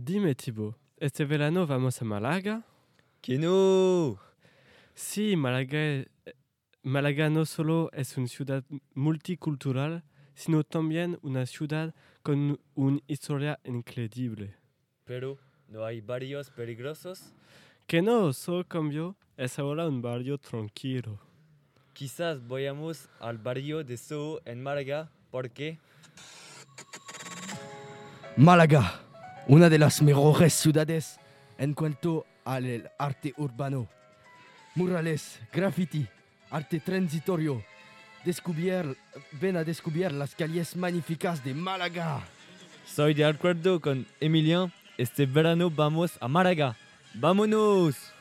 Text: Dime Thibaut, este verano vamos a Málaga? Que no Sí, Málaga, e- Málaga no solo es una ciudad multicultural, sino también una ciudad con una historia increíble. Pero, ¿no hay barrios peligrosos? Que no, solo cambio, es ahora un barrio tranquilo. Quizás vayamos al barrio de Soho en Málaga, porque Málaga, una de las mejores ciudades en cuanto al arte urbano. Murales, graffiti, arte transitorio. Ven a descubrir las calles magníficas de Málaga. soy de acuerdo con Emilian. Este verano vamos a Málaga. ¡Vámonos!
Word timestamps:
Dime 0.00 0.32
Thibaut, 0.36 0.76
este 0.96 1.24
verano 1.24 1.66
vamos 1.66 2.00
a 2.00 2.04
Málaga? 2.04 2.62
Que 3.20 3.36
no 3.36 4.16
Sí, 4.94 5.34
Málaga, 5.34 5.76
e- 5.76 6.06
Málaga 6.84 7.28
no 7.28 7.44
solo 7.44 7.90
es 7.92 8.16
una 8.16 8.28
ciudad 8.28 8.62
multicultural, 8.94 10.04
sino 10.36 10.62
también 10.62 11.18
una 11.22 11.46
ciudad 11.46 11.96
con 12.22 12.60
una 12.76 13.00
historia 13.08 13.58
increíble. 13.64 14.54
Pero, 15.04 15.36
¿no 15.66 15.84
hay 15.84 16.00
barrios 16.00 16.48
peligrosos? 16.50 17.32
Que 17.88 18.00
no, 18.00 18.32
solo 18.32 18.64
cambio, 18.68 19.16
es 19.36 19.58
ahora 19.58 19.88
un 19.88 20.00
barrio 20.00 20.38
tranquilo. 20.38 21.18
Quizás 21.92 22.46
vayamos 22.46 23.08
al 23.18 23.38
barrio 23.38 23.82
de 23.82 23.96
Soho 23.96 24.40
en 24.44 24.62
Málaga, 24.62 25.10
porque 25.32 25.80
Málaga, 28.36 29.07
una 29.48 29.70
de 29.70 29.78
las 29.78 30.02
mejores 30.02 30.52
ciudades 30.52 31.18
en 31.56 31.72
cuanto 31.72 32.26
al 32.44 32.90
arte 32.98 33.32
urbano. 33.38 33.88
Murales, 34.74 35.40
graffiti, 35.52 36.06
arte 36.50 36.80
transitorio. 36.80 37.64
Ven 39.40 39.56
a 39.56 39.64
descubrir 39.64 40.12
las 40.12 40.34
calles 40.34 40.76
magníficas 40.76 41.42
de 41.42 41.54
Málaga. 41.54 42.20
soy 42.86 43.14
de 43.14 43.24
acuerdo 43.24 43.80
con 43.80 44.06
Emilian. 44.20 44.70
Este 44.98 45.24
verano 45.24 45.70
vamos 45.70 46.18
a 46.20 46.28
Málaga. 46.28 46.76
¡Vámonos! 47.14 48.17